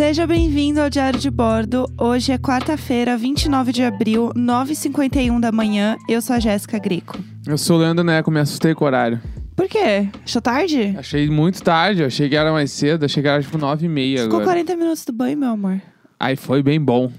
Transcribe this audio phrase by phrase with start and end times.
[0.00, 1.84] Seja bem-vindo ao Diário de Bordo.
[1.98, 5.98] Hoje é quarta-feira, 29 de abril, 9h51 da manhã.
[6.08, 7.18] Eu sou a Jéssica Greco.
[7.46, 9.20] Eu sou o Leandro Neco, me assustei com o horário.
[9.54, 10.08] Por quê?
[10.24, 10.94] Achou tarde?
[10.98, 13.88] Achei muito tarde, eu achei que era mais cedo, achei que era tipo 9 e
[13.90, 14.64] meia Ficou agora.
[14.64, 15.82] 40 minutos do banho, meu amor.
[16.18, 17.12] Aí foi bem bom.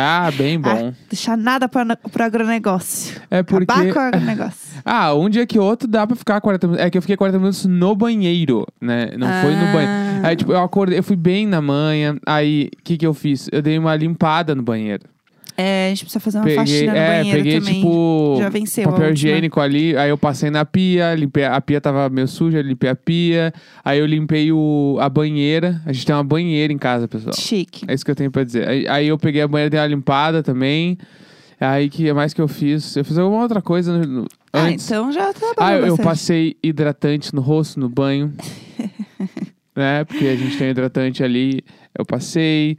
[0.00, 0.90] Ah, bem bom.
[0.90, 3.20] Ah, deixar nada pra, pro agronegócio.
[3.30, 3.64] é porque.
[3.64, 4.68] Acabar com o agronegócio.
[4.84, 6.86] Ah, um dia que outro dá pra ficar 40 minutos.
[6.86, 9.10] É que eu fiquei 40 minutos no banheiro, né?
[9.18, 9.88] Não foi no banho.
[9.88, 10.28] Ah.
[10.28, 12.16] Aí, tipo, eu acordei, eu fui bem na manhã.
[12.26, 13.48] Aí, o que que eu fiz?
[13.52, 15.02] Eu dei uma limpada no banheiro.
[15.60, 17.74] É, a gente precisa fazer uma peguei, faxina no é, banheiro peguei, também.
[17.74, 19.96] tipo, Já venceu papel higiênico ali.
[19.96, 23.52] Aí eu passei na pia, limpei, a pia tava meio suja, limpei a pia.
[23.84, 25.82] Aí eu limpei o, a banheira.
[25.84, 27.34] A gente tem uma banheira em casa, pessoal.
[27.36, 27.84] Chique.
[27.88, 28.68] É isso que eu tenho pra dizer.
[28.68, 30.96] Aí, aí eu peguei a banheira, dei uma limpada também.
[31.60, 32.94] Aí que é mais que eu fiz?
[32.94, 34.84] Eu fiz alguma outra coisa no- Ah, antes.
[34.88, 35.54] então já tá bom.
[35.56, 38.32] Ah, eu, eu passei hidratante no rosto, no banho.
[39.74, 40.04] né?
[40.04, 41.64] Porque a gente tem hidratante ali.
[41.98, 42.78] Eu passei.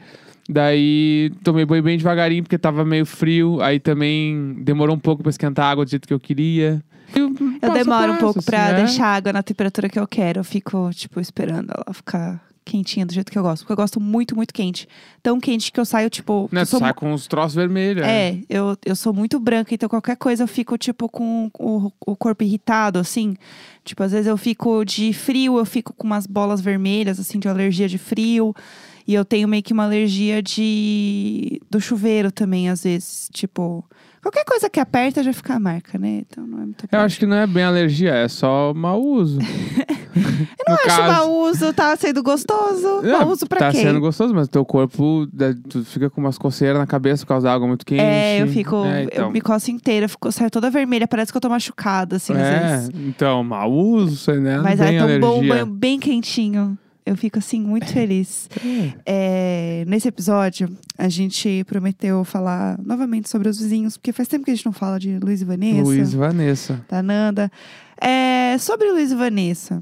[0.52, 3.62] Daí tomei banho bem devagarinho, porque tava meio frio.
[3.62, 6.84] Aí também demorou um pouco pra esquentar a água do jeito que eu queria.
[7.16, 8.76] Eu a demoro um pouco pra assim, é.
[8.78, 10.40] deixar a água na temperatura que eu quero.
[10.40, 13.62] Eu fico, tipo, esperando ela ficar quentinha do jeito que eu gosto.
[13.62, 14.88] Porque eu gosto muito, muito quente.
[15.22, 16.50] Tão quente que eu saio, tipo.
[16.52, 16.62] Né?
[16.62, 18.04] eu Tu sou sai com os troços vermelhos.
[18.04, 18.30] né?
[18.30, 22.16] É, eu, eu sou muito branca, então qualquer coisa eu fico, tipo, com o, o
[22.16, 23.36] corpo irritado, assim.
[23.84, 27.48] Tipo, às vezes eu fico de frio, eu fico com umas bolas vermelhas, assim, de
[27.48, 28.56] alergia de frio.
[29.10, 31.60] E eu tenho meio que uma alergia de.
[31.68, 33.28] do chuveiro também, às vezes.
[33.34, 33.84] Tipo,
[34.22, 36.22] qualquer coisa que aperta já fica a marca, né?
[36.30, 39.40] Então não é muito Eu acho que não é bem alergia, é só mau uso.
[40.16, 43.02] Eu não acho mau uso, tá sendo gostoso.
[43.02, 43.78] Não, mau uso pra tá quê?
[43.78, 47.48] sendo gostoso, mas teu corpo né, tu fica com umas coceiras na cabeça por causa
[47.48, 48.02] da água muito quente.
[48.02, 48.86] É, eu fico.
[48.86, 49.32] É, Eu então.
[49.32, 52.60] me coço inteira, fico, saio toda vermelha, parece que eu tô machucada, assim, às É,
[52.78, 52.92] vezes.
[53.08, 54.60] então, mau uso, né?
[54.60, 55.20] Mas é tão alergia.
[55.20, 56.78] bom, banho bem quentinho.
[57.10, 58.48] Eu fico assim, muito feliz.
[59.06, 64.52] É, nesse episódio, a gente prometeu falar novamente sobre os vizinhos, porque faz tempo que
[64.52, 66.86] a gente não fala de Luiz e Vanessa, Luiz e Vanessa.
[66.88, 67.52] da Nanda.
[68.00, 69.80] É, sobre Luiz e Vanessa,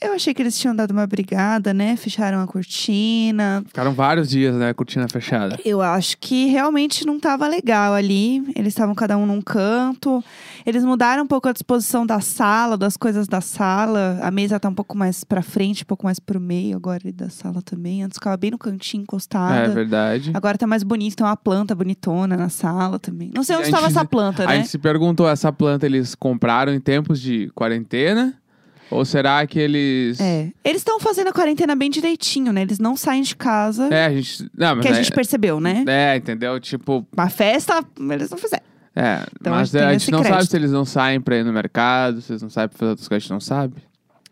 [0.00, 1.96] eu achei que eles tinham dado uma brigada, né?
[1.96, 3.62] Fecharam a cortina.
[3.66, 4.72] Ficaram vários dias, né?
[4.74, 5.58] Cortina fechada.
[5.64, 8.42] Eu acho que realmente não tava legal ali.
[8.54, 10.22] Eles estavam cada um num canto.
[10.64, 14.18] Eles mudaram um pouco a disposição da sala, das coisas da sala.
[14.22, 17.28] A mesa tá um pouco mais pra frente, um pouco mais pro meio agora da
[17.30, 18.02] sala também.
[18.02, 19.68] Antes ficava bem no cantinho, É encostada.
[19.70, 20.30] verdade.
[20.34, 23.30] agora tá mais bonito, tem uma planta bonitona na sala também.
[23.34, 24.56] Não sei onde a estava essa planta, A né?
[24.56, 28.34] gente se perguntou, essa planta eles compraram em tempos de quarentena?
[28.90, 30.20] Ou será que eles...
[30.20, 30.50] É.
[30.64, 32.62] Eles estão fazendo a quarentena bem direitinho, né?
[32.62, 33.88] Eles não saem de casa.
[33.92, 34.50] É, a gente...
[34.56, 35.84] Não, mas que a é- gente percebeu, né?
[35.86, 36.58] É, entendeu?
[36.58, 38.62] Tipo, Uma festa, eles não fizeram.
[38.96, 39.22] é.
[39.40, 40.50] Então, a mas gente tem a gente não sabe crédito.
[40.50, 43.08] se eles não saem pra ir no mercado, se eles não saem pra fazer outras
[43.08, 43.74] coisas, a gente não sabe.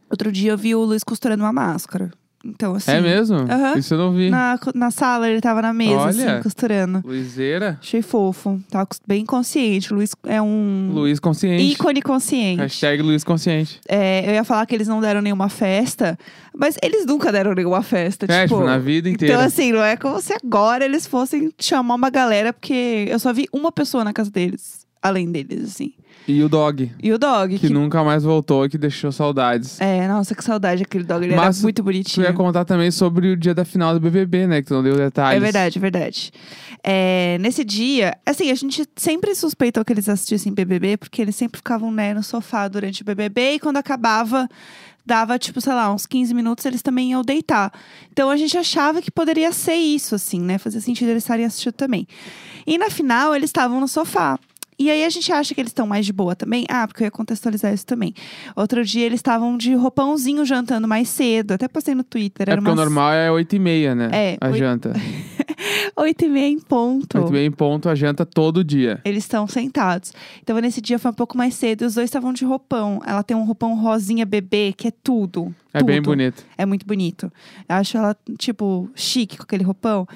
[0.08, 2.10] Outro dia eu vi o Luiz costurando uma máscara.
[2.48, 2.90] Então, assim.
[2.92, 3.38] é mesmo?
[3.76, 4.30] Isso eu não vi.
[4.30, 6.08] Na, na sala, ele tava na mesa, Olha.
[6.08, 7.02] assim, costurando.
[7.04, 7.78] Luizeira.
[7.80, 8.60] Achei fofo.
[8.70, 9.92] Tava bem consciente.
[9.92, 11.62] Luiz é um Luiz consciente.
[11.62, 12.60] ícone consciente.
[12.60, 13.80] Hashtag Luiz consciente.
[13.88, 16.18] É, eu ia falar que eles não deram nenhuma festa,
[16.56, 18.26] mas eles nunca deram nenhuma festa.
[18.26, 19.34] É, tipo, tipo, na vida inteira.
[19.34, 23.32] Então, assim, não é como se agora eles fossem chamar uma galera, porque eu só
[23.32, 25.92] vi uma pessoa na casa deles, além deles, assim.
[26.28, 27.72] E o dog, E o dog, que que.
[27.72, 29.80] nunca mais voltou e que deixou saudades.
[29.80, 31.24] É, nossa, que saudade aquele dog.
[31.24, 32.26] Ele Mas era muito bonitinho.
[32.26, 34.60] ia contar também sobre o dia da final do BBB, né?
[34.60, 35.36] Que tu não deu detalhes.
[35.36, 36.32] É verdade, é verdade.
[36.82, 41.58] É, nesse dia, assim, a gente sempre suspeitou que eles assistissem BBB, porque eles sempre
[41.58, 44.48] ficavam, né, no sofá durante o BBB e quando acabava,
[45.04, 47.72] dava, tipo, sei lá, uns 15 minutos, eles também iam deitar.
[48.12, 50.58] Então a gente achava que poderia ser isso, assim, né?
[50.58, 52.06] Fazia sentido eles estarem assistindo também.
[52.66, 54.36] E na final, eles estavam no sofá.
[54.78, 56.64] E aí a gente acha que eles estão mais de boa também.
[56.68, 58.12] Ah, porque eu ia contextualizar isso também.
[58.54, 61.52] Outro dia eles estavam de roupãozinho jantando mais cedo.
[61.52, 62.48] Até postei no Twitter.
[62.48, 64.08] É porque o umas normal é 8 e meia, né?
[64.12, 64.92] É, A oito- janta.
[65.96, 67.18] oito e meia em ponto.
[67.18, 69.00] 8 e meia em ponto, a janta todo dia.
[69.04, 70.12] Eles estão sentados.
[70.42, 73.00] Então, nesse dia foi um pouco mais cedo e os dois estavam de roupão.
[73.06, 75.54] Ela tem um roupão rosinha bebê, que é tudo.
[75.72, 76.06] É bem tudo.
[76.06, 76.44] bonito.
[76.56, 77.30] É muito bonito.
[77.68, 80.06] Eu acho ela, tipo, chique com aquele roupão.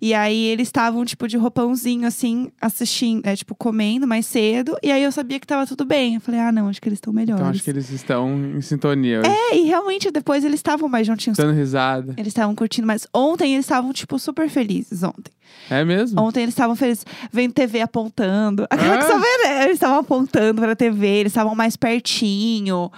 [0.00, 4.76] E aí eles estavam, tipo, de roupãozinho, assim, assistindo, é, tipo, comendo mais cedo.
[4.82, 6.16] E aí eu sabia que tava tudo bem.
[6.16, 7.40] Eu falei, ah, não, acho que eles estão melhores.
[7.40, 9.20] Então acho que eles estão em sintonia.
[9.20, 9.28] hoje.
[9.30, 11.38] É, e realmente depois eles estavam mais juntinhos.
[11.38, 12.14] Dando risada.
[12.16, 15.32] Eles estavam curtindo, mas ontem eles estavam, tipo, super felizes ontem.
[15.70, 16.20] É mesmo?
[16.20, 18.66] Ontem eles estavam felizes, vendo TV apontando.
[18.68, 19.08] Aquela que Ah.
[19.08, 19.62] só vê, né?
[19.64, 22.90] Eles estavam apontando pra TV, eles estavam mais pertinho.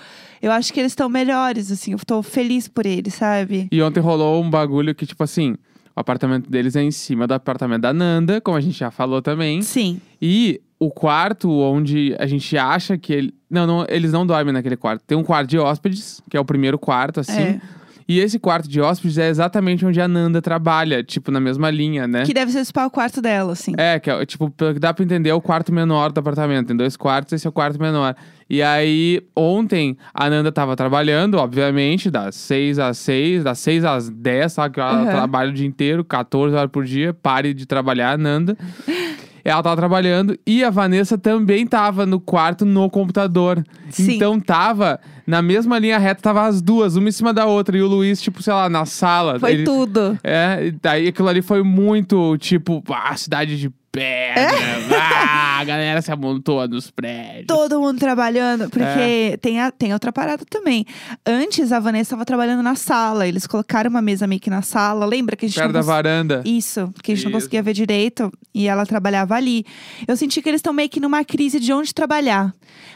[0.43, 1.93] Eu acho que eles estão melhores, assim.
[1.93, 3.69] Eu tô feliz por eles, sabe?
[3.71, 5.53] E ontem rolou um bagulho que, tipo assim,
[5.95, 9.23] o apartamento deles é em cima do apartamento da Nanda, como a gente já falou
[9.23, 9.63] também.
[9.63, 10.01] Sim.
[10.21, 13.35] E o quarto onde a gente acha que ele.
[13.49, 15.03] Não, não, eles não dormem naquele quarto.
[15.07, 17.41] Tem um quarto de hóspedes, que é o primeiro quarto, assim.
[17.43, 17.61] É.
[18.09, 22.07] E esse quarto de hóspedes é exatamente onde a Nanda trabalha, tipo, na mesma linha,
[22.07, 22.25] né?
[22.25, 23.73] Que deve ser o quarto dela, assim.
[23.77, 26.69] É, que é, tipo, pelo que dá pra entender, é o quarto menor do apartamento.
[26.69, 28.15] Tem dois quartos, esse é o quarto menor.
[28.49, 34.09] E aí, ontem, a Nanda tava trabalhando, obviamente, das 6 às 6, das 6 às
[34.09, 34.75] 10, sabe?
[34.75, 35.07] Que ela Uhum.
[35.07, 37.13] trabalha o dia inteiro, 14 horas por dia.
[37.13, 38.57] Pare de trabalhar, Nanda.
[39.45, 43.65] Ela tava trabalhando e a Vanessa também tava no quarto no computador.
[43.91, 44.17] Sim.
[44.17, 47.77] Então tava na mesma linha reta, tava as duas, uma em cima da outra.
[47.77, 49.39] E o Luiz, tipo, sei lá, na sala.
[49.41, 50.19] Foi Ele- tudo.
[50.23, 53.71] é, daí aquilo ali foi muito, tipo, ah, cidade de
[54.01, 54.97] pedra.
[55.01, 57.47] ah, a galera se amontoa nos prédios.
[57.47, 60.85] Todo mundo trabalhando, porque tem, a, tem outra parada também.
[61.25, 65.07] Antes a Vanessa estava trabalhando na sala, eles colocaram uma mesa meio que na sala.
[65.07, 66.43] Lembra que a gente Perto não da cons- varanda.
[66.45, 67.39] Isso, que a gente não Isso.
[67.41, 69.65] conseguia ver direito e ela trabalhava ali.
[70.07, 72.53] Eu senti que eles estão meio que numa crise de onde trabalhar.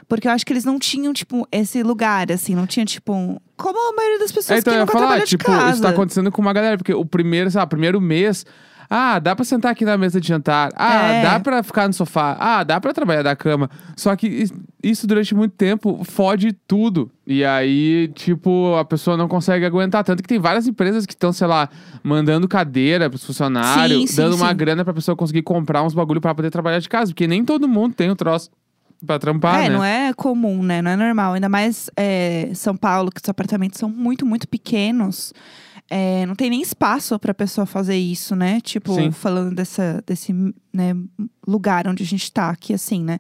[0.08, 3.37] Porque eu acho que eles não tinham, tipo, esse lugar, assim, não tinha, tipo, um-
[3.56, 5.70] como a maioria das pessoas É, então que eu ia nunca falar, tipo, de casa.
[5.73, 8.44] isso tá acontecendo com uma galera, porque o primeiro, sabe, primeiro mês.
[8.92, 10.70] Ah, dá pra sentar aqui na mesa de jantar.
[10.75, 11.22] Ah, É.
[11.22, 12.37] dá pra ficar no sofá.
[12.40, 13.70] Ah, dá pra trabalhar da cama.
[13.96, 14.52] Só que is-
[14.82, 17.08] isso durante muito tempo fode tudo.
[17.25, 20.02] E aí, tipo, a pessoa não consegue aguentar.
[20.02, 21.69] Tanto que tem várias empresas que estão, sei lá,
[22.02, 24.56] mandando cadeira pros funcionários, Sim, sim, dando uma sim.
[24.56, 27.12] grana pra pessoa conseguir comprar uns bagulho pra poder trabalhar de casa.
[27.12, 28.50] Porque nem todo mundo tem o troço
[29.06, 29.76] pra trampar, é, né?
[29.76, 30.82] não é comum, né?
[30.82, 31.34] Não é normal.
[31.34, 35.32] Ainda mais é, São Paulo, que os apartamentos são muito, muito pequenos.
[35.92, 38.60] É, não tem nem espaço pra pessoa fazer isso, né?
[38.60, 39.10] Tipo, Sim.
[39.10, 40.32] falando dessa, desse
[40.72, 40.94] né,
[41.44, 43.19] lugar onde a gente tá aqui, assim, né?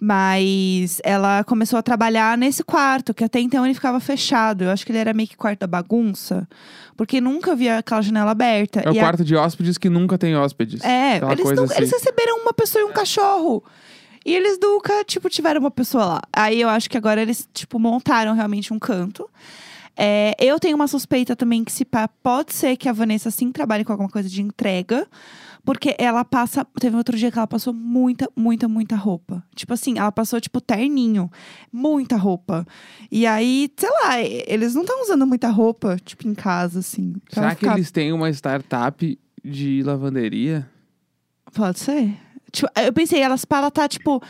[0.00, 4.62] Mas ela começou a trabalhar nesse quarto, que até então ele ficava fechado.
[4.64, 6.48] Eu acho que ele era meio que quarto da bagunça.
[6.96, 8.80] Porque nunca via aquela janela aberta.
[8.80, 10.84] É o E a- quarto de hóspedes que nunca tem hóspedes.
[10.84, 11.74] é, eles, nunca- assim.
[11.78, 13.64] eles receberam uma pessoa e um cachorro.
[14.24, 16.22] E eles nunca, tipo, tiveram uma pessoa lá.
[16.32, 19.28] Aí eu acho que agora eles, tipo, montaram realmente um canto.
[19.96, 23.50] É, eu tenho uma suspeita também que se pá, pode ser que a Vanessa sim
[23.50, 25.06] trabalhe com alguma coisa de entrega.
[25.64, 26.64] Porque ela passa.
[26.78, 29.42] Teve outro dia que ela passou muita, muita, muita roupa.
[29.52, 31.28] Tipo assim, ela passou, tipo, terninho.
[31.72, 32.64] Muita roupa.
[33.10, 37.14] E aí, sei lá, eles não estão usando muita roupa, tipo, em casa, assim.
[37.28, 40.70] Será ela que ficar- eles têm uma startup de lavanderia?
[41.52, 42.16] Pode ser.
[42.52, 44.22] Tipo, eu pensei, elas para tá, tipo,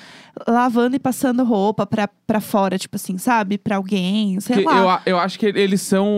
[0.49, 3.59] lavando e passando roupa pra, pra fora, tipo assim, sabe?
[3.59, 5.03] Pra alguém, sei Porque lá.
[5.07, 6.09] eu, eu acho que eles são,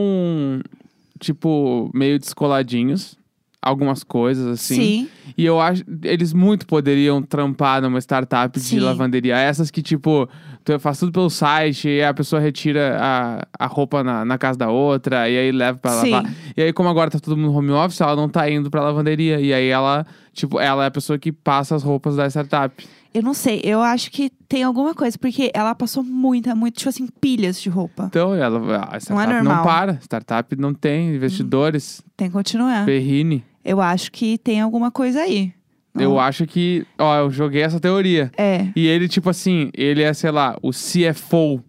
[1.18, 3.18] tipo, meio descoladinhos.
[3.60, 4.75] Algumas coisas, assim.
[4.75, 5.08] Sim.
[5.37, 8.76] E eu acho eles muito poderiam trampar numa startup Sim.
[8.76, 9.37] de lavanderia.
[9.37, 10.28] Essas que, tipo,
[10.64, 14.56] tu faz tudo pelo site, e a pessoa retira a, a roupa na, na casa
[14.56, 16.10] da outra, e aí leva pra Sim.
[16.10, 16.32] lavar.
[16.56, 19.40] E aí, como agora tá todo mundo home office, ela não tá indo pra lavanderia.
[19.40, 22.87] E aí ela, tipo, ela é a pessoa que passa as roupas da startup.
[23.12, 26.90] Eu não sei, eu acho que tem alguma coisa, porque ela passou muita, muito, tipo
[26.90, 28.05] assim, pilhas de roupa.
[28.05, 28.58] Então, ela,
[28.90, 29.64] a startup não, normal.
[29.64, 29.99] para.
[30.02, 32.02] Startup não tem investidores.
[32.16, 32.84] Tem que continuar.
[32.84, 33.44] Perrine.
[33.64, 35.52] Eu acho que tem alguma coisa aí.
[35.94, 36.87] Não- Eu acho que.
[36.99, 38.31] Ó, eu joguei essa teoria.
[38.37, 38.69] É.
[38.76, 41.62] E ele, tipo assim, ele é, sei lá, o CFO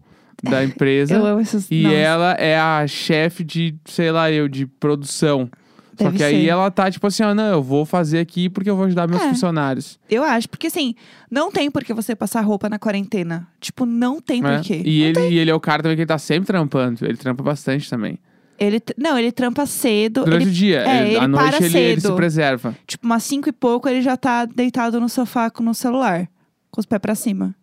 [0.43, 1.15] da empresa.
[1.15, 1.67] Eu amo essas.
[1.71, 5.49] E Nossa, ela é a chefe de, sei lá, eu, de produção.
[5.97, 6.47] Só Deve que aí ser.
[6.47, 9.21] ela tá, tipo assim, ó, não, eu vou fazer aqui porque eu vou ajudar meus
[9.21, 9.27] É.
[9.29, 9.99] funcionários.
[10.09, 10.95] Eu acho, porque assim,
[11.29, 13.45] não tem por que você passar roupa na quarentena.
[13.59, 14.57] Tipo, não tem né?
[14.59, 14.81] por quê.
[14.85, 17.05] E ele, e ele é o cara também que ele tá sempre trampando.
[17.05, 18.17] Ele trampa bastante também.
[18.59, 20.25] Ele, não, ele trampa cedo.
[20.25, 20.81] Durante ele, o dia.
[20.87, 22.15] é, ele- à noite para ele, ele se cedo.
[22.15, 22.75] preserva.
[22.85, 26.27] tipo, umas cinco e pouco, ele já tá deitado no sofá com no celular.
[26.71, 27.55] Com os pés pra cima.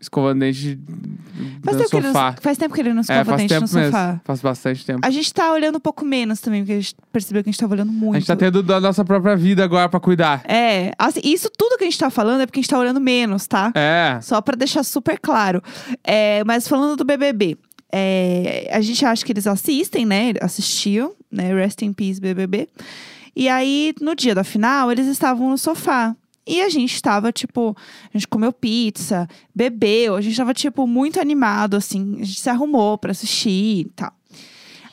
[0.00, 0.78] Escovando dente
[1.64, 2.34] Faz no ele não, sofá.
[2.40, 4.06] faz tempo que ele não É, escova faz dente tempo no sofá.
[4.06, 4.20] mesmo.
[4.24, 5.00] Faz bastante tempo.
[5.02, 7.58] A gente tá olhando um pouco menos também, porque a gente percebeu que a gente
[7.60, 8.14] tava olhando muito.
[8.14, 10.42] A gente tá tendo da nossa própria vida agora pra cuidar.
[10.44, 13.00] É, assim, isso tudo que a gente tá falando é porque a gente tá olhando
[13.00, 13.72] menos, tá?
[13.74, 14.20] É.
[14.22, 15.60] Só pra deixar super claro.
[16.04, 17.58] É, mas falando do BBB,
[17.92, 20.32] é, a gente acha que eles assistem, né?
[20.40, 21.54] Assistiam, né?
[21.54, 22.68] Rest in Peace BBB.
[23.34, 26.14] E aí, no dia da final, eles estavam no sofá.
[26.46, 27.76] E a gente tava, tipo,
[28.12, 32.16] a gente comeu pizza, bebeu, a gente tava, tipo, muito animado, assim.
[32.20, 34.12] A gente se arrumou pra assistir e tal.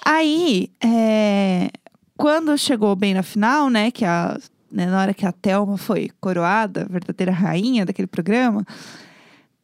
[0.04, 1.70] Aí, é,
[2.18, 3.90] quando chegou bem na final, né?
[3.90, 4.38] Que a,
[4.72, 8.66] né, na hora que a Thelma foi coroada, verdadeira rainha daquele programa.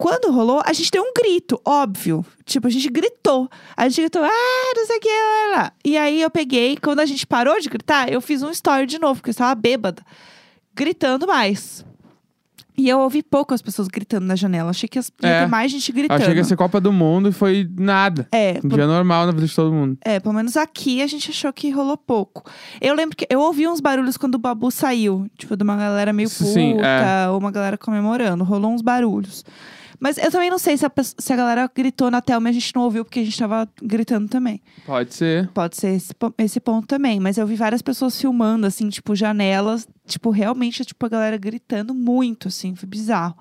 [0.02, 2.26] Quando rolou, a gente deu um grito, óbvio.
[2.44, 3.48] Tipo, a gente gritou.
[3.78, 5.10] A gente gritou, ah, não sei o que,
[5.56, 5.72] lá.
[5.86, 8.98] E aí eu peguei, quando a gente parou de gritar, eu fiz um story de
[8.98, 10.04] novo, porque eu estava bêbada,
[10.74, 11.86] gritando mais.
[12.78, 14.72] E eu ouvi pouco as pessoas gritando na janela.
[14.72, 15.42] Achei que ia É.
[15.44, 16.20] ter mais gente gritando.
[16.20, 18.28] Achei que ia ser Copa do Mundo e foi nada.
[18.32, 19.98] É, Um dia normal na vida de todo mundo.
[20.04, 22.44] é, pelo menos aqui a gente achou que rolou pouco.
[22.80, 25.28] Eu lembro que eu ouvi uns barulhos quando o Babu saiu.
[25.38, 27.30] Tipo, de uma galera meio puta, Sim, é.
[27.30, 28.44] ou uma galera comemorando.
[28.44, 29.44] Rolou uns barulhos.
[30.04, 32.52] Mas eu também não sei se a, pe- se a galera gritou na Thelma e
[32.52, 34.60] a gente não ouviu porque a gente tava gritando também.
[34.84, 35.48] Pode ser.
[35.50, 37.20] Pode ser esse, po- esse ponto também.
[37.20, 39.88] Mas eu vi várias pessoas filmando, assim, tipo, janelas.
[40.08, 42.74] Tipo, realmente, tipo, a galera gritando muito, assim.
[42.76, 43.38] Foi bizarro.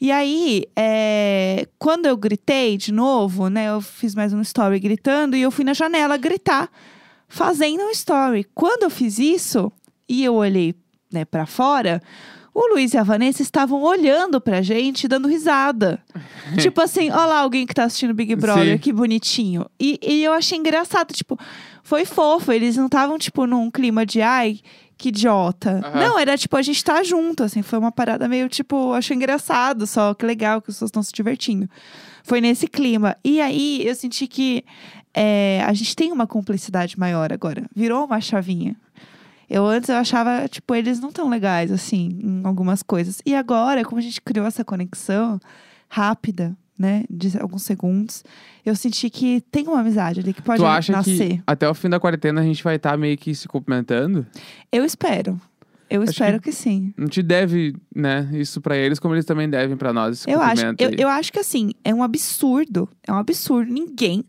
[0.00, 3.68] E aí, é, quando eu gritei de novo, né?
[3.68, 6.68] Eu fiz mais um story gritando e eu fui na janela gritar,
[7.28, 8.44] fazendo um story.
[8.52, 9.70] Quando eu fiz isso
[10.08, 10.74] e eu olhei
[11.12, 12.02] né, para fora,
[12.54, 16.02] o Luiz e a Vanessa estavam olhando pra gente, e dando risada.
[16.58, 18.78] tipo assim, olha lá alguém que tá assistindo Big Brother, Sim.
[18.78, 19.66] que bonitinho.
[19.78, 21.38] E, e eu achei engraçado, tipo,
[21.82, 22.50] foi fofo.
[22.52, 24.60] Eles não estavam, tipo, num clima de ai,
[24.96, 25.80] que idiota.
[25.84, 26.00] Aham.
[26.00, 29.86] Não, era tipo, a gente tá junto, assim, foi uma parada meio, tipo, achei engraçado,
[29.86, 31.68] só que legal que as pessoas estão se divertindo.
[32.24, 33.16] Foi nesse clima.
[33.24, 34.64] E aí eu senti que
[35.14, 37.64] é, a gente tem uma cumplicidade maior agora.
[37.74, 38.76] Virou uma chavinha.
[39.48, 43.22] Eu antes eu achava, tipo, eles não tão legais, assim, em algumas coisas.
[43.24, 45.40] E agora, como a gente criou essa conexão
[45.88, 48.22] rápida, né, de alguns segundos,
[48.64, 51.36] eu senti que tem uma amizade ali que pode tu acha nascer.
[51.36, 54.24] que até o fim da quarentena a gente vai estar meio que se cumprimentando?
[54.70, 55.40] Eu espero.
[55.90, 56.52] Eu Acho espero que...
[56.52, 56.92] sim.
[56.98, 60.18] A gente deve, né, isso pra eles, como eles também devem pra nós.
[60.18, 62.88] Esse Eu acho, eu, eu acho que assim, é um absurdo.
[63.06, 63.72] É um absurdo.
[63.72, 64.22] Ninguém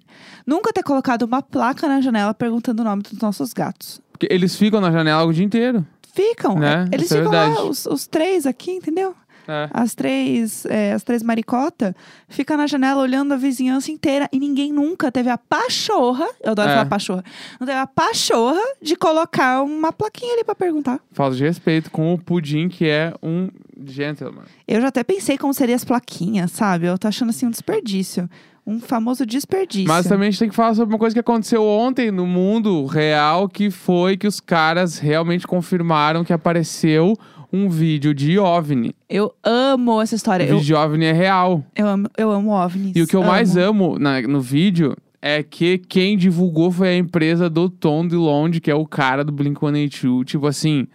[0.47, 4.01] nunca ter colocado uma placa na janela perguntando o nome dos nossos gatos.
[4.19, 5.85] Porque eles ficam na janela o dia inteiro.
[6.13, 6.55] Ficam.
[6.59, 6.89] Né?
[6.91, 7.69] Eles Isso é ficam lá, verdade.
[7.69, 9.15] os, os três aqui, entendeu?
[9.47, 9.67] É.
[9.73, 11.95] As três, é, as três maricota
[12.27, 16.69] ficam na janela olhando a vizinhança inteira e ninguém nunca teve a pachorra, eu adoro
[16.69, 16.73] É.
[16.73, 17.23] falar pachorra,
[17.59, 20.99] não teve a pachorra de colocar uma plaquinha ali pra perguntar.
[21.13, 23.49] Falta de respeito com o Pudim, que é um
[23.87, 24.43] gentleman.
[24.67, 26.85] Eu já até pensei como seriam as plaquinhas, sabe?
[26.85, 28.29] Eu tô achando assim um desperdício.
[28.69, 29.87] Um famoso desperdício.
[29.87, 32.85] Mas também a gente tem que falar sobre uma coisa que aconteceu ontem no mundo
[32.85, 37.15] real, que foi que os caras realmente confirmaram que apareceu
[37.51, 38.95] um vídeo de OVNI.
[39.09, 40.43] Eu amo essa O história.
[40.43, 41.63] Eu, vídeo de OVNI é real.
[41.75, 42.95] eu amo, eu amo OVNIs.
[42.95, 43.93] E o que eu mais amo.
[43.93, 48.69] amo na- no vídeo é que quem divulgou foi a empresa do Tom DeLonge, que
[48.69, 50.23] é o cara do Blink-182.
[50.25, 50.87] Tipo assim...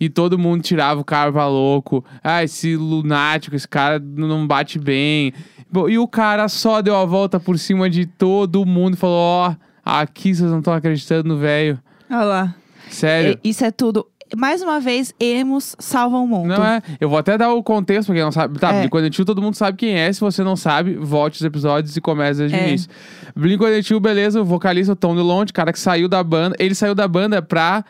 [0.00, 2.02] E todo mundo tirava o cara pra louco.
[2.24, 5.32] Ah, esse lunático, esse cara não bate bem.
[5.70, 9.16] Bom, E o cara só deu a volta por cima de todo mundo e falou:
[9.18, 9.54] Ó,
[9.84, 11.78] aqui vocês não estão acreditando no velho.
[12.10, 12.54] Olha lá.
[12.88, 13.38] Sério.
[13.44, 14.06] E- Isso é tudo.
[14.36, 16.46] Mais uma vez, emos salvam o mundo.
[16.56, 16.80] Não é?
[17.00, 18.58] Eu vou até dar o contexto pra quem não sabe.
[18.60, 18.86] Tá, É.
[18.88, 20.12] Blink-182 todo mundo sabe quem é.
[20.12, 22.68] Se você não sabe, volte os episódios e comece desde o É.
[22.68, 22.88] início.
[23.36, 26.54] Blink-182, beleza, o vocalista o Tom DeLonge, cara que saiu da banda.
[26.60, 27.84] Ele saiu da banda pra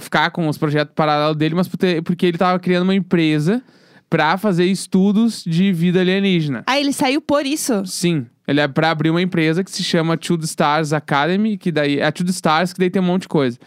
[0.00, 1.68] ficar com os projetos paralelos dele, mas
[2.04, 3.62] porque ele tava criando uma empresa
[4.08, 6.62] pra fazer estudos de vida alienígena.
[6.66, 7.84] Ah, ele saiu por isso.
[7.86, 8.26] Sim.
[8.46, 12.12] Ele é pra abrir uma empresa que se chama The Stars Academy, que daí é
[12.12, 13.58] The Stars, que daí tem um monte de coisa.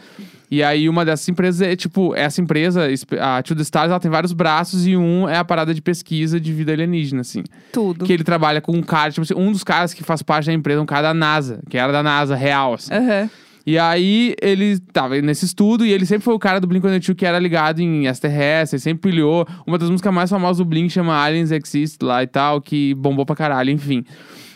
[0.50, 2.88] E aí uma dessas empresas é, tipo, essa empresa,
[3.20, 6.54] a The Stars, ela tem vários braços e um é a parada de pesquisa de
[6.54, 7.44] vida alienígena, assim.
[7.74, 8.06] Tudo.
[8.06, 10.54] Que ele trabalha com um cara, tipo assim, um dos caras que faz parte da
[10.54, 12.94] empresa, um cara da NASA, que era da NASA real, assim.
[12.94, 13.30] Aham.
[13.68, 17.26] E aí ele tava nesse estudo e ele sempre foi o cara do Blink-182 que
[17.26, 19.46] era ligado em extraterrestres, sempre pilhou.
[19.68, 23.26] Uma das músicas mais famosas do Blink chama Aliens Exist lá e tal, que bombou
[23.26, 24.06] pra caralho, enfim.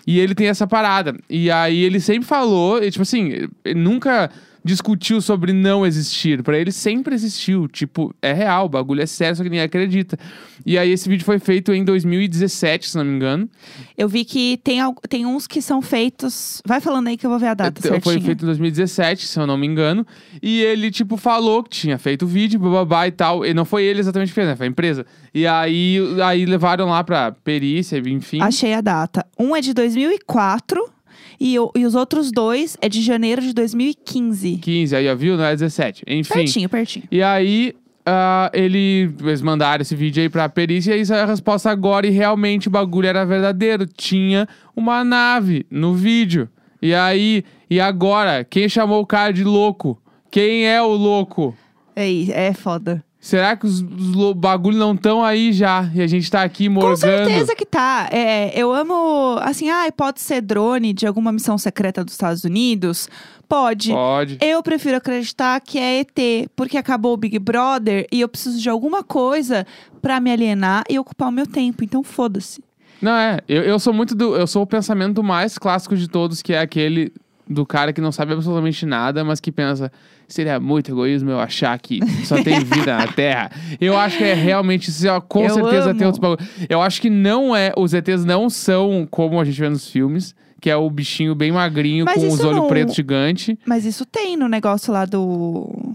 [0.07, 1.13] E ele tem essa parada.
[1.29, 4.31] E aí ele sempre falou, e, tipo assim, nunca
[4.63, 6.43] discutiu sobre não existir.
[6.43, 7.67] Pra ele sempre existiu.
[7.67, 10.17] Tipo, é real, o bagulho é sério, só que ninguém acredita.
[10.65, 13.49] E aí esse vídeo foi feito em 2017, se não me engano.
[13.97, 16.61] Eu vi que tem, tem uns que são feitos.
[16.65, 18.01] Vai falando aí que eu vou ver a data certinha.
[18.01, 20.05] Foi feito em 2017, se eu não me engano.
[20.41, 23.45] E ele, tipo, falou que tinha feito o vídeo, bababá e tal.
[23.45, 24.55] E não foi ele exatamente que fez, né?
[24.55, 25.05] Foi a empresa.
[25.33, 28.41] E aí, aí levaram lá pra perícia, enfim.
[28.41, 29.25] Achei a data.
[29.39, 31.00] Um é de 2004
[31.43, 34.57] e, o- e os outros dois é de janeiro de 2015.
[34.57, 35.35] 15, aí, ó, viu?
[35.35, 36.03] Não é 17.
[36.07, 36.33] Enfim.
[36.33, 37.05] Pertinho, pertinho.
[37.11, 37.73] E aí,
[38.05, 42.05] ah, ele, eles mandaram esse vídeo aí pra perícia e é a resposta agora.
[42.05, 43.85] E realmente o bagulho era verdadeiro.
[43.87, 46.47] Tinha uma nave no vídeo.
[46.81, 48.43] E aí, e agora?
[48.43, 50.01] Quem chamou o cara de louco?
[50.31, 51.55] Quem é o louco?
[51.95, 53.03] É, é foda.
[53.21, 55.87] Será que os, os bagulho não estão aí já?
[55.93, 56.97] E a gente tá aqui Com morgando?
[56.97, 58.09] certeza que tá.
[58.11, 63.07] É, eu amo, assim, ah, pode ser drone de alguma missão secreta dos Estados Unidos?
[63.47, 63.91] Pode.
[63.91, 64.39] Pode.
[64.41, 68.69] Eu prefiro acreditar que é ET, porque acabou o Big Brother e eu preciso de
[68.69, 69.67] alguma coisa
[70.01, 71.83] pra me alienar e ocupar o meu tempo.
[71.83, 72.63] Então foda-se.
[72.99, 73.39] Não, é.
[73.47, 74.35] Eu, eu sou muito do.
[74.35, 77.13] Eu sou o pensamento mais clássico de todos, que é aquele
[77.51, 79.91] do cara que não sabe absolutamente nada, mas que pensa.
[80.27, 83.51] Seria muito egoísmo eu achar que só tem vida na Terra.
[83.81, 85.05] Eu acho que é realmente isso.
[85.27, 85.97] Com Eu certeza amo.
[85.99, 86.39] tem outros bagulho.
[86.69, 87.73] Eu acho que não é.
[87.77, 91.51] Os ETs não são como a gente vê nos filmes, que é o bichinho bem
[91.51, 93.57] magrinho Mas com os olhos não- pretos gigantes.
[93.65, 95.93] Mas isso tem no negócio lá do.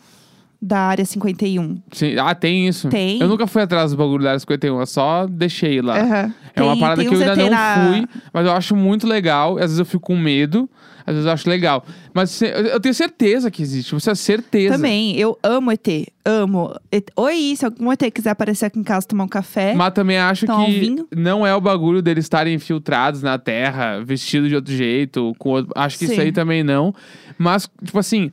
[0.61, 1.81] Da área 51.
[1.93, 2.17] Sim.
[2.19, 2.89] Ah, tem isso?
[2.89, 3.21] Tem.
[3.21, 5.99] Eu nunca fui atrás do bagulho da área 51, eu só deixei lá.
[6.01, 6.35] Aham.
[6.55, 9.07] É uma Tem- parada tem que eu ainda não na- fui, mas eu acho muito
[9.07, 9.55] legal.
[9.57, 10.69] Às vezes eu fico com medo,
[11.07, 11.85] às vezes eu acho legal.
[12.15, 14.75] Mas eu tenho certeza que existe, você é certeza.
[14.77, 15.87] Também, eu amo ET.
[16.25, 16.75] Amo.
[16.91, 19.75] Et- Oi, se algum ET quiser aparecer aqui em casa tomar um café.
[19.75, 24.49] Mas também acho um que não é o bagulho deles estarem infiltrados na Terra, vestidos
[24.49, 25.35] de outro jeito.
[25.39, 26.21] Com outro- Acho que isso Sim.
[26.23, 26.95] aí também não.
[27.39, 28.33] Mas, tipo assim,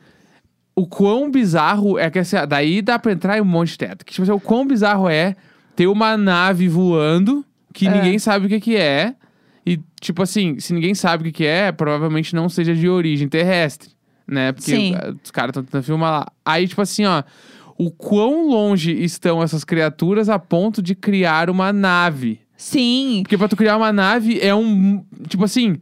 [0.75, 4.05] o quão bizarro é que assim, daí dá pra entrar em um monte de teto.
[4.05, 5.35] Que, tipo assim, o quão bizarro é
[5.75, 7.91] ter uma nave voando que É.
[7.91, 9.13] ninguém sabe o que, que é.
[9.65, 13.27] E, tipo assim, se ninguém sabe o que, que é, provavelmente não seja de origem
[13.29, 13.91] terrestre,
[14.27, 14.51] né?
[14.51, 14.93] Porque Sim.
[15.23, 16.27] os caras estão tentando filmar lá.
[16.45, 17.23] Aí, tipo assim, ó.
[17.75, 22.39] O quão longe estão essas criaturas a ponto de criar uma nave?
[22.55, 23.21] Sim.
[23.23, 25.03] Porque pra tu criar uma nave é um.
[25.27, 25.77] Tipo assim.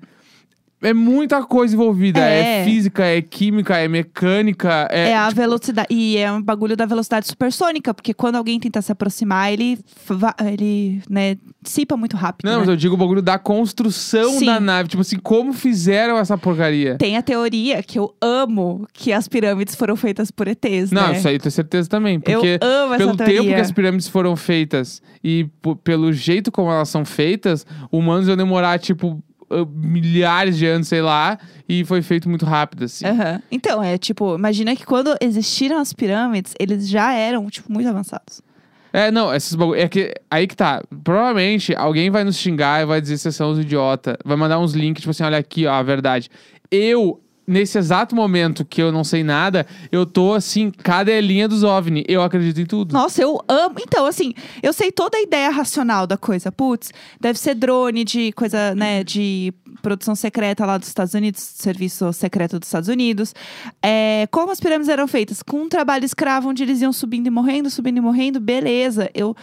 [0.81, 2.19] É muita coisa envolvida.
[2.19, 2.65] É, É.
[2.65, 4.87] física, é química, é mecânica.
[4.89, 5.87] É, É, a tipo, velocidade.
[5.91, 9.77] E é um bagulho da velocidade supersônica, porque quando alguém tenta se aproximar, ele,
[10.45, 12.45] ele né, dissipa muito rápido.
[12.45, 12.59] Não, né?
[12.59, 14.45] mas eu digo o bagulho da construção Sim.
[14.45, 14.89] da nave.
[14.89, 16.97] Tipo assim, como fizeram essa porcaria?
[16.97, 21.17] Tem a teoria que eu amo que as pirâmides foram feitas por ETs, Não, né?
[21.17, 22.15] isso aí eu tenho certeza também.
[22.15, 25.47] eu Porque amo essa pelo tempo que as pirâmides foram feitas e
[25.83, 29.21] pelo jeito como elas são feitas, humanos iam demorar, tipo,
[29.67, 33.05] milhares de anos, sei lá, e foi feito muito rápido, assim.
[33.05, 33.41] Aham.
[33.51, 38.41] Então, é tipo, imagina que quando existiram as pirâmides, eles já eram, tipo, muito avançados.
[38.93, 39.79] É, não, esses bagulho.
[39.79, 40.83] É que aí que tá.
[41.03, 44.17] Provavelmente alguém vai nos xingar e vai dizer que vocês são os idiota.
[44.25, 46.29] Vai mandar uns links, tipo assim, olha aqui, ó, a verdade.
[46.69, 52.05] Eu, nesse exato momento que eu não sei nada, eu tô assim, cadelinha dos OVNI.
[52.07, 52.93] Eu acredito em tudo.
[52.93, 53.75] Nossa, eu amo.
[53.79, 56.51] Então, assim, eu sei toda a ideia racional da coisa.
[56.51, 62.13] Putz, deve ser drone de coisa, né, de produção secreta lá dos Estados Unidos, serviço
[62.13, 63.33] secreto dos Estados Unidos.
[63.81, 65.41] É, como as pirâmides eram feitas?
[65.41, 69.09] Com um trabalho escravo, onde eles iam subindo e morrendo, subindo e morrendo, beleza.
[69.13, 69.35] Eu,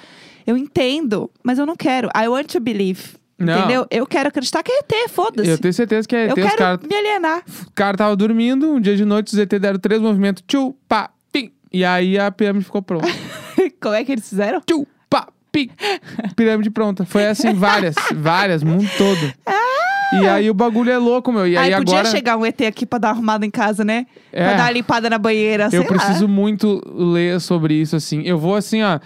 [0.46, 2.08] eu entendo, mas eu não quero.
[2.16, 3.18] I want to believe.
[3.38, 3.58] Não.
[3.58, 3.86] Entendeu?
[3.90, 5.48] Eu quero acreditar que é ET, foda-se.
[5.48, 6.30] Eu tenho certeza que é.
[6.30, 6.80] Eu tem os quero caras.
[6.88, 7.42] me alienar.
[7.66, 10.42] O cara tava dormindo, um dia de noite, os ET deram três movimentos.
[10.46, 11.52] Tchu, pá, pim.
[11.72, 13.06] E aí a pirâmide ficou pronta.
[13.80, 14.60] Como é que eles fizeram?
[14.66, 15.70] Tchu, pá, pim.
[16.34, 17.04] Pirâmide pronta.
[17.04, 19.32] Foi assim, várias, várias, mundo todo.
[20.20, 21.46] E aí o bagulho é louco, meu.
[21.46, 22.10] E aí Ai, podia agora.
[22.10, 24.06] chegar um ET aqui pra dar uma arrumada em casa, né?
[24.32, 24.42] É.
[24.42, 25.86] Pra dar uma limpada na banheira, Eu lá.
[25.86, 28.22] preciso muito ler sobre isso, assim.
[28.22, 28.98] Eu vou assim, ó.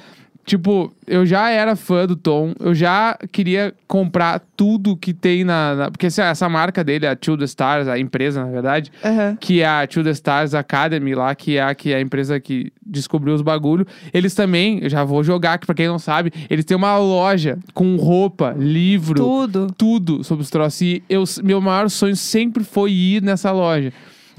[0.45, 5.75] Tipo, eu já era fã do Tom, eu já queria comprar tudo que tem na.
[5.77, 9.37] na- porque assim, essa marca dele, a The Stars, a empresa, na verdade, Aham.
[9.41, 12.73] que é a The Stars Academy lá, que é a, que é a empresa que
[12.85, 13.87] descobriu os bagulho.
[14.13, 17.57] Eles também, eu já vou jogar aqui pra quem não sabe, eles têm uma loja
[17.73, 19.67] com roupa, livro, Tudo.
[19.79, 20.81] tudo sobre os troços.
[20.83, 23.93] E eu, meu maior sonho sempre foi ir nessa loja.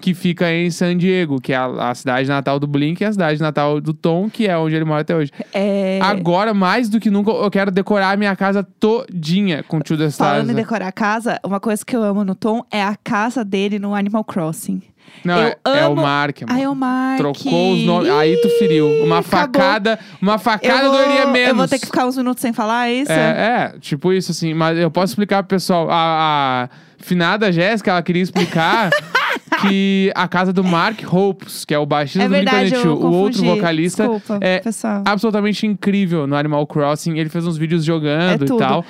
[0.04, 3.12] Que fica em San Diego, que é a, a cidade natal do Blink e a
[3.14, 5.32] cidade natal do Tom, que é onde ele mora até hoje.
[5.54, 5.98] É...
[6.02, 10.18] Agora, mais do que nunca, eu quero decorar a minha casa todinha com The Stars.
[10.18, 10.62] Falando em né?
[10.62, 13.96] decorar a casa, uma coisa que eu amo no Tom é a casa dele no
[13.96, 14.82] Animal Crossing.
[15.24, 16.54] Não, eu é, é o amo- Mark, mano.
[16.54, 17.18] Ai, é o Mark.
[17.18, 18.10] Trocou os nomes.
[18.10, 18.88] Aí tu feriu.
[19.06, 19.40] Uma acabou.
[19.40, 21.50] facada, uma Eu facada vou, doeria menos.
[21.50, 23.12] eu vou ter que ficar uns minutos sem falar é isso?
[23.12, 24.54] É, é, tipo isso, assim.
[24.54, 25.88] Mas eu posso explicar pro pessoal.
[25.90, 28.90] A, a finada Jéssica, ela queria explicar
[29.62, 33.04] que a casa do Mark Hopes, que é o baixista É do verdade, eu Blink-182,
[33.04, 35.02] o outro vocalista, Desculpa, é pessoal.
[35.06, 37.18] absolutamente incrível no Animal Crossing.
[37.18, 38.86] Ele fez uns vídeos jogando É e tal.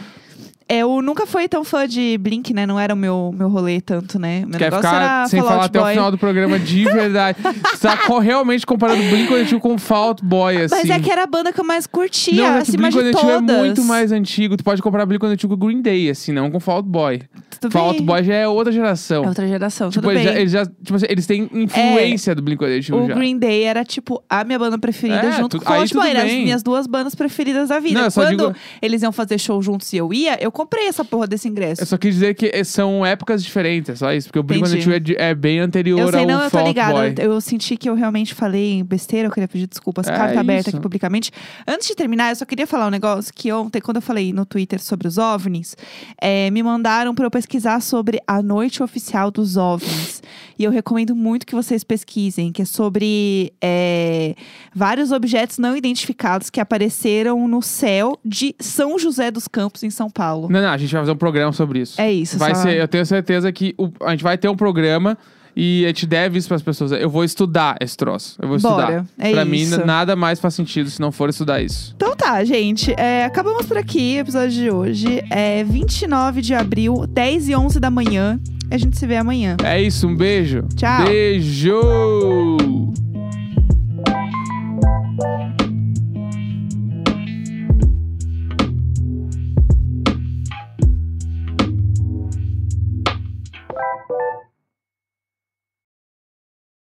[0.70, 2.66] Eu nunca fui tão fã de Blink, né?
[2.66, 4.42] Não era o meu, meu rolê tanto, né?
[4.48, 7.38] Meu Quer negócio ficar era sem falar até o final do programa de verdade.
[7.72, 10.76] Você tá realmente comparando Blink-182 com Fall Out Boy, assim.
[10.76, 13.12] Mas é que era a banda que eu mais curtia, Não, é acima de Blink-182
[13.22, 13.56] todas.
[13.56, 14.56] é muito mais antigo.
[14.58, 17.22] Tu pode comprar Blink-182 com Green Day, assim, não com Fall Out Boy.
[17.60, 18.06] Tudo Fall Out bem.
[18.06, 19.24] Boy já é outra geração.
[19.24, 20.34] É outra geração, Tipo, tudo eles bem.
[20.34, 23.14] já, eles já- tipo assim, eles têm influência do Blink-182 O já.
[23.16, 26.10] Green Day era, tipo, a minha banda preferida, É, junto tu- com o Out Boy.
[26.10, 28.02] Eram as minhas duas bandas preferidas da vida.
[28.02, 31.28] Não, Quando digo- eles iam fazer show juntos e eu ia, eu comprei essa porra
[31.28, 31.82] desse ingresso.
[31.82, 34.28] Eu só quis dizer que são épocas diferentes, é só isso.
[34.28, 34.88] Porque o Entendi.
[34.88, 37.22] Blink-182 é, é bem anterior Eu sei, ao não, eu tô ligada.
[37.22, 40.08] Eu, eu senti que eu realmente falei besteira, eu queria pedir desculpas.
[40.08, 40.78] É Carta aberta isso.
[40.78, 41.32] aqui publicamente.
[41.68, 44.46] Antes de terminar, eu só queria falar um negócio que ontem, quando eu falei no
[44.46, 45.76] Twitter sobre os OVNIs,
[46.22, 50.22] é, me mandaram pra eu pesquisar sobre a noite oficial dos OVNIs.
[50.58, 54.36] E eu recomendo muito que vocês pesquisem, que é sobre é,
[54.74, 60.10] vários objetos não identificados que apareceram no céu de São José dos Campos, em São
[60.10, 60.43] Paulo.
[60.50, 62.00] Não, não, a gente vai fazer um programa sobre isso.
[62.00, 64.56] É isso, Vai só- ser, eu tenho certeza que o- a gente vai ter um
[64.56, 65.18] programa
[65.56, 66.92] e a gente deve isso pras pessoas.
[66.92, 68.36] Eu vou estudar esse troço.
[68.42, 69.06] Eu vou Bora, estudar.
[69.20, 69.86] é pra mim, isso.
[69.86, 71.94] nada mais faz sentido se não for estudar isso.
[71.96, 72.94] Então tá, gente.
[72.98, 75.24] É, acabamos por aqui o episódio de hoje.
[75.30, 78.40] É 29 de abril, 10 e 11 da manhã.
[78.72, 79.56] A gente se vê amanhã.
[79.64, 80.64] É isso, um beijo.
[80.76, 81.06] Tchau.
[81.06, 82.94] Beijo!